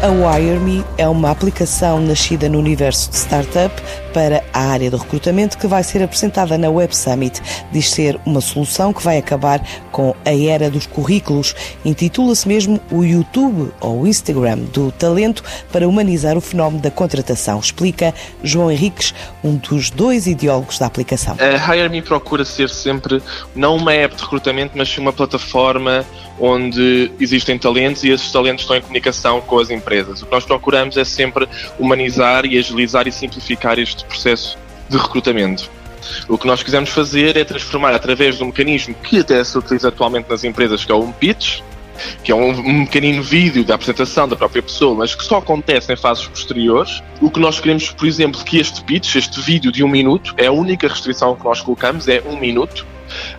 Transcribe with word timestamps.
A 0.00 0.10
WireMe 0.10 0.84
é 0.96 1.08
uma 1.08 1.28
aplicação 1.28 2.00
nascida 2.00 2.48
no 2.48 2.60
universo 2.60 3.10
de 3.10 3.16
startup 3.16 3.74
para 4.14 4.44
a 4.52 4.60
área 4.60 4.90
do 4.92 4.96
recrutamento 4.96 5.58
que 5.58 5.66
vai 5.66 5.82
ser 5.82 6.00
apresentada 6.02 6.56
na 6.56 6.70
Web 6.70 6.96
Summit. 6.96 7.42
Diz 7.72 7.90
ser 7.90 8.18
uma 8.24 8.40
solução 8.40 8.92
que 8.92 9.02
vai 9.02 9.18
acabar 9.18 9.60
com 9.90 10.14
a 10.24 10.30
era 10.30 10.70
dos 10.70 10.86
currículos. 10.86 11.52
Intitula-se 11.84 12.46
mesmo 12.46 12.80
o 12.92 13.02
YouTube 13.02 13.72
ou 13.80 14.06
Instagram 14.06 14.58
do 14.72 14.92
talento 14.92 15.42
para 15.72 15.88
humanizar 15.88 16.36
o 16.36 16.40
fenómeno 16.40 16.80
da 16.80 16.92
contratação. 16.92 17.58
Explica 17.58 18.14
João 18.42 18.70
Henriques, 18.70 19.12
um 19.42 19.56
dos 19.56 19.90
dois 19.90 20.28
ideólogos 20.28 20.78
da 20.78 20.86
aplicação. 20.86 21.36
A 21.40 21.74
HireMe 21.74 22.02
procura 22.02 22.44
ser 22.44 22.70
sempre 22.70 23.20
não 23.54 23.74
uma 23.74 23.92
app 23.92 24.14
de 24.14 24.22
recrutamento, 24.22 24.78
mas 24.78 24.96
uma 24.96 25.12
plataforma 25.12 26.06
onde 26.40 27.10
existem 27.18 27.58
talentos 27.58 28.04
e 28.04 28.10
esses 28.10 28.30
talentos 28.30 28.62
estão 28.62 28.76
em 28.76 28.80
comunicação 28.80 29.40
com 29.40 29.58
as 29.58 29.70
empresas. 29.70 29.87
O 30.22 30.26
que 30.26 30.32
nós 30.32 30.44
procuramos 30.44 30.96
é 30.96 31.04
sempre 31.04 31.48
humanizar 31.78 32.44
e 32.46 32.58
agilizar 32.58 33.06
e 33.06 33.12
simplificar 33.12 33.78
este 33.78 34.04
processo 34.04 34.58
de 34.88 34.96
recrutamento. 34.96 35.70
O 36.28 36.38
que 36.38 36.46
nós 36.46 36.62
quisemos 36.62 36.90
fazer 36.90 37.36
é 37.36 37.44
transformar 37.44 37.94
através 37.94 38.36
de 38.36 38.42
um 38.42 38.46
mecanismo 38.46 38.94
que 38.94 39.20
até 39.20 39.42
se 39.42 39.56
utiliza 39.58 39.88
atualmente 39.88 40.28
nas 40.30 40.44
empresas, 40.44 40.84
que 40.84 40.92
é 40.92 40.94
o 40.94 41.00
um 41.00 41.12
pitch, 41.12 41.60
que 42.22 42.30
é 42.32 42.34
um, 42.34 42.50
um 42.50 42.84
pequenino 42.86 43.22
vídeo 43.22 43.64
da 43.64 43.74
apresentação 43.74 44.28
da 44.28 44.36
própria 44.36 44.62
pessoa, 44.62 44.94
mas 44.94 45.14
que 45.14 45.24
só 45.24 45.38
acontece 45.38 45.92
em 45.92 45.96
fases 45.96 46.26
posteriores. 46.26 47.02
O 47.20 47.30
que 47.30 47.40
nós 47.40 47.60
queremos, 47.60 47.90
por 47.90 48.06
exemplo, 48.06 48.42
que 48.44 48.58
este 48.58 48.82
pitch, 48.84 49.16
este 49.16 49.40
vídeo 49.40 49.72
de 49.72 49.82
um 49.82 49.88
minuto, 49.88 50.34
é 50.36 50.46
a 50.46 50.52
única 50.52 50.88
restrição 50.88 51.34
que 51.34 51.44
nós 51.44 51.60
colocamos, 51.60 52.08
é 52.08 52.22
um 52.26 52.38
minuto. 52.38 52.86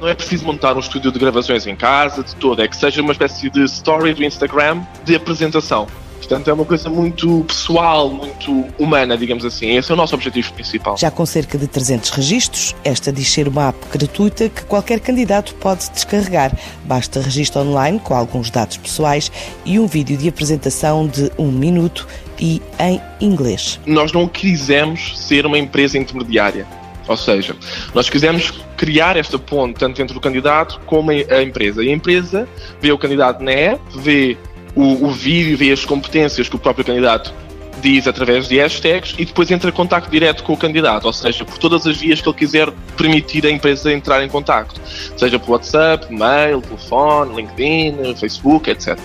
Não 0.01 0.07
é 0.07 0.13
preciso 0.13 0.45
montar 0.45 0.75
um 0.75 0.79
estúdio 0.79 1.11
de 1.11 1.19
gravações 1.19 1.67
em 1.67 1.75
casa, 1.75 2.23
de 2.23 2.35
todo, 2.35 2.61
é 2.61 2.67
que 2.67 2.75
seja 2.75 3.01
uma 3.01 3.11
espécie 3.11 3.49
de 3.49 3.63
story 3.65 4.13
do 4.13 4.23
Instagram 4.23 4.81
de 5.05 5.15
apresentação. 5.15 5.87
Portanto, 6.19 6.49
é 6.49 6.53
uma 6.53 6.65
coisa 6.65 6.89
muito 6.89 7.43
pessoal, 7.47 8.09
muito 8.09 8.65
humana, 8.77 9.17
digamos 9.17 9.43
assim. 9.43 9.75
Esse 9.75 9.89
é 9.89 9.93
o 9.93 9.97
nosso 9.97 10.13
objetivo 10.13 10.53
principal. 10.53 10.97
Já 10.97 11.09
com 11.09 11.25
cerca 11.25 11.57
de 11.57 11.65
300 11.67 12.09
registros, 12.11 12.75
esta 12.83 13.11
diz 13.11 13.31
ser 13.31 13.47
uma 13.47 13.69
app 13.69 13.77
gratuita 13.91 14.47
que 14.49 14.63
qualquer 14.65 14.99
candidato 14.99 15.55
pode 15.55 15.89
descarregar. 15.91 16.55
Basta 16.85 17.21
registro 17.21 17.61
online 17.61 17.99
com 17.99 18.13
alguns 18.13 18.51
dados 18.51 18.77
pessoais 18.77 19.31
e 19.65 19.79
um 19.79 19.87
vídeo 19.87 20.17
de 20.17 20.29
apresentação 20.29 21.07
de 21.07 21.31
um 21.37 21.51
minuto 21.51 22.07
e 22.39 22.61
em 22.79 23.01
inglês. 23.19 23.79
Nós 23.85 24.11
não 24.11 24.27
quisemos 24.27 25.17
ser 25.17 25.45
uma 25.45 25.57
empresa 25.57 25.97
intermediária. 25.97 26.67
Ou 27.09 27.17
seja, 27.17 27.55
nós 27.93 28.07
quisemos 28.07 28.51
criar 28.77 29.17
esta 29.17 29.39
ponte 29.39 29.79
tanto 29.79 29.99
entre 29.99 30.15
o 30.15 30.21
candidato 30.21 30.79
como 30.85 31.09
a 31.09 31.41
empresa. 31.41 31.83
E 31.83 31.89
a 31.89 31.91
empresa 31.91 32.47
vê 32.79 32.91
o 32.91 32.99
candidato 32.99 33.43
na 33.43 33.51
app, 33.51 33.81
vê 33.95 34.37
o, 34.75 35.05
o 35.05 35.11
vídeo, 35.11 35.57
vê 35.57 35.71
as 35.71 35.85
competências 35.85 36.47
que 36.47 36.55
o 36.55 36.59
próprio 36.59 36.85
candidato 36.85 37.33
diz 37.81 38.07
através 38.07 38.47
de 38.47 38.57
hashtags 38.57 39.15
e 39.17 39.25
depois 39.25 39.49
entra 39.49 39.69
em 39.69 39.73
contato 39.73 40.09
direto 40.09 40.43
com 40.43 40.53
o 40.53 40.57
candidato, 40.57 41.05
ou 41.05 41.13
seja, 41.13 41.45
por 41.45 41.57
todas 41.57 41.87
as 41.87 41.97
vias 41.97 42.21
que 42.21 42.27
ele 42.27 42.37
quiser 42.37 42.71
permitir 42.97 43.45
a 43.45 43.49
empresa 43.49 43.91
entrar 43.91 44.23
em 44.23 44.27
contato, 44.27 44.79
seja 45.17 45.39
por 45.39 45.51
WhatsApp, 45.51 46.13
mail, 46.13 46.61
telefone, 46.61 47.35
LinkedIn, 47.35 48.15
Facebook, 48.15 48.69
etc. 48.69 48.99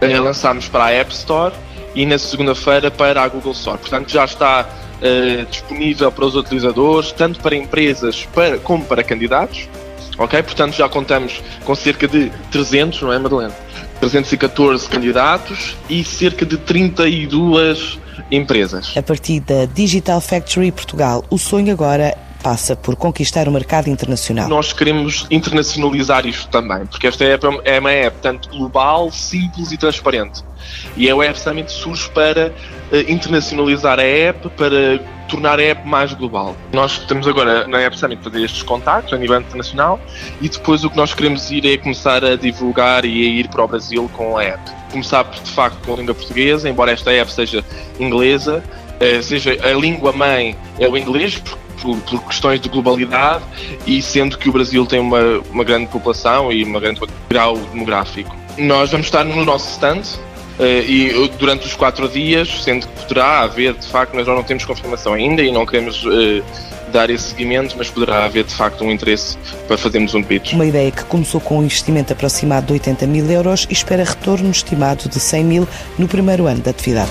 Eh, 0.00 0.18
lançámos 0.18 0.68
para 0.68 0.84
a 0.84 0.90
App 0.90 1.12
Store 1.12 1.54
e 1.94 2.04
na 2.04 2.18
segunda-feira 2.18 2.90
para 2.90 3.22
a 3.22 3.28
Google 3.28 3.52
Store. 3.52 3.78
Portanto, 3.78 4.10
já 4.10 4.24
está 4.24 4.66
uh, 4.66 5.46
disponível 5.46 6.10
para 6.10 6.24
os 6.24 6.34
utilizadores, 6.34 7.12
tanto 7.12 7.40
para 7.40 7.54
empresas 7.54 8.26
para, 8.34 8.58
como 8.58 8.84
para 8.84 9.02
candidatos. 9.02 9.68
Ok? 10.18 10.42
Portanto, 10.42 10.74
já 10.74 10.88
contamos 10.88 11.42
com 11.64 11.74
cerca 11.74 12.06
de 12.06 12.30
300, 12.50 13.02
não 13.02 13.12
é, 13.12 13.18
Madalena? 13.18 13.63
314 14.10 14.88
candidatos 14.88 15.76
e 15.88 16.04
cerca 16.04 16.44
de 16.44 16.58
32 16.58 17.98
empresas. 18.30 18.94
A 18.96 19.02
partir 19.02 19.40
da 19.40 19.64
Digital 19.64 20.20
Factory 20.20 20.70
Portugal, 20.70 21.24
o 21.30 21.38
sonho 21.38 21.72
agora 21.72 22.16
passa 22.44 22.76
por 22.76 22.94
conquistar 22.94 23.48
o 23.48 23.50
mercado 23.50 23.88
internacional. 23.88 24.46
Nós 24.50 24.70
queremos 24.70 25.26
internacionalizar 25.30 26.26
isto 26.26 26.46
também, 26.48 26.84
porque 26.84 27.06
esta 27.06 27.24
app 27.24 27.46
é 27.64 27.80
uma 27.80 27.90
app 27.90 28.18
tanto 28.20 28.50
global, 28.50 29.10
simples 29.10 29.72
e 29.72 29.78
transparente. 29.78 30.44
E 30.94 31.08
a 31.08 31.16
Web 31.16 31.40
Summit 31.40 31.72
surge 31.72 32.06
para 32.10 32.52
uh, 32.92 33.10
internacionalizar 33.10 33.98
a 33.98 34.02
app, 34.02 34.50
para 34.50 35.00
tornar 35.26 35.58
a 35.58 35.62
app 35.62 35.88
mais 35.88 36.12
global. 36.12 36.54
Nós 36.70 36.92
estamos 36.92 37.26
agora 37.26 37.66
na 37.66 37.80
App 37.80 37.98
Summit 37.98 38.22
fazer 38.22 38.44
estes 38.44 38.62
contactos 38.62 39.14
a 39.14 39.16
nível 39.16 39.40
internacional 39.40 39.98
e 40.42 40.48
depois 40.48 40.84
o 40.84 40.90
que 40.90 40.98
nós 40.98 41.14
queremos 41.14 41.50
ir 41.50 41.64
é 41.64 41.78
começar 41.78 42.22
a 42.22 42.36
divulgar 42.36 43.06
e 43.06 43.24
a 43.24 43.28
ir 43.40 43.48
para 43.48 43.64
o 43.64 43.68
Brasil 43.68 44.10
com 44.12 44.36
a 44.36 44.44
app. 44.44 44.70
Começar 44.92 45.24
de 45.24 45.50
facto 45.50 45.78
com 45.86 45.94
a 45.94 45.96
língua 45.96 46.14
portuguesa, 46.14 46.68
embora 46.68 46.92
esta 46.92 47.10
app 47.10 47.32
seja 47.32 47.64
inglesa, 47.98 48.62
uh, 49.00 49.22
seja 49.22 49.56
a 49.62 49.72
língua 49.72 50.12
mãe 50.12 50.54
é 50.78 50.86
o 50.86 50.94
inglês, 50.94 51.42
por, 51.80 51.96
por, 51.98 52.22
questões 52.24 52.60
de 52.60 52.68
globalidade 52.68 53.44
e 53.86 54.00
sendo 54.02 54.38
que 54.38 54.48
o 54.48 54.52
Brasil 54.52 54.86
tem 54.86 55.00
uma, 55.00 55.40
uma 55.50 55.64
grande 55.64 55.86
população 55.86 56.52
e 56.52 56.64
um 56.64 56.72
grande 56.72 57.00
grau 57.28 57.56
demográfico. 57.56 58.34
Nós 58.58 58.90
vamos 58.90 59.06
estar 59.06 59.24
no 59.24 59.44
nosso 59.44 59.70
stand 59.70 60.02
uh, 60.58 60.62
e 60.62 61.30
durante 61.38 61.66
os 61.66 61.74
quatro 61.74 62.08
dias, 62.08 62.62
sendo 62.62 62.86
que 62.86 63.02
poderá 63.02 63.40
haver, 63.40 63.74
de 63.74 63.86
facto, 63.86 64.14
nós 64.14 64.26
não 64.26 64.42
temos 64.42 64.64
confirmação 64.64 65.14
ainda 65.14 65.42
e 65.42 65.50
não 65.50 65.66
queremos 65.66 66.04
uh, 66.04 66.42
dar 66.92 67.10
esse 67.10 67.30
seguimento, 67.30 67.74
mas 67.76 67.90
poderá 67.90 68.24
haver 68.24 68.44
de 68.44 68.54
facto 68.54 68.84
um 68.84 68.92
interesse 68.92 69.36
para 69.66 69.76
fazermos 69.76 70.14
um 70.14 70.22
pitch. 70.22 70.52
Uma 70.52 70.66
ideia 70.66 70.90
que 70.92 71.04
começou 71.04 71.40
com 71.40 71.58
um 71.58 71.62
investimento 71.64 72.12
aproximado 72.12 72.68
de 72.68 72.74
80 72.74 73.06
mil 73.06 73.28
euros 73.28 73.66
e 73.68 73.72
espera 73.72 74.04
retorno 74.04 74.50
estimado 74.50 75.08
de 75.08 75.18
100 75.18 75.44
mil 75.44 75.68
no 75.98 76.06
primeiro 76.06 76.46
ano 76.46 76.60
de 76.60 76.70
atividade. 76.70 77.10